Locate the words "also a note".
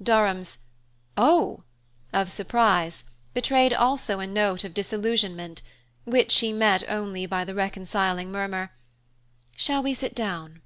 3.72-4.62